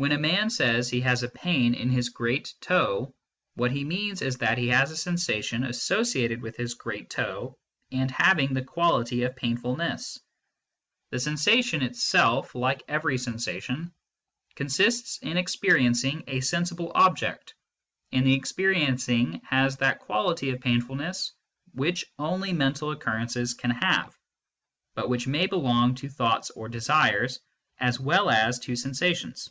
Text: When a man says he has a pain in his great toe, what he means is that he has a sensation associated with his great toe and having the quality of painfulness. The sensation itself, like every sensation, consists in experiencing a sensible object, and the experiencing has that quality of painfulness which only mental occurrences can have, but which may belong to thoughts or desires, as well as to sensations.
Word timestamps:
When 0.00 0.12
a 0.12 0.16
man 0.18 0.48
says 0.48 0.88
he 0.88 1.00
has 1.00 1.24
a 1.24 1.28
pain 1.28 1.74
in 1.74 1.90
his 1.90 2.10
great 2.10 2.54
toe, 2.60 3.12
what 3.56 3.72
he 3.72 3.82
means 3.82 4.22
is 4.22 4.36
that 4.36 4.56
he 4.56 4.68
has 4.68 4.92
a 4.92 4.96
sensation 4.96 5.64
associated 5.64 6.40
with 6.40 6.56
his 6.56 6.74
great 6.74 7.10
toe 7.10 7.58
and 7.90 8.08
having 8.08 8.54
the 8.54 8.62
quality 8.62 9.24
of 9.24 9.34
painfulness. 9.34 10.20
The 11.10 11.18
sensation 11.18 11.82
itself, 11.82 12.54
like 12.54 12.84
every 12.86 13.18
sensation, 13.18 13.92
consists 14.54 15.18
in 15.18 15.36
experiencing 15.36 16.22
a 16.28 16.42
sensible 16.42 16.92
object, 16.94 17.54
and 18.12 18.24
the 18.24 18.34
experiencing 18.34 19.40
has 19.46 19.78
that 19.78 19.98
quality 19.98 20.50
of 20.50 20.60
painfulness 20.60 21.32
which 21.72 22.04
only 22.20 22.52
mental 22.52 22.92
occurrences 22.92 23.52
can 23.54 23.70
have, 23.72 24.16
but 24.94 25.08
which 25.08 25.26
may 25.26 25.48
belong 25.48 25.96
to 25.96 26.08
thoughts 26.08 26.50
or 26.50 26.68
desires, 26.68 27.40
as 27.80 27.98
well 27.98 28.30
as 28.30 28.60
to 28.60 28.76
sensations. 28.76 29.50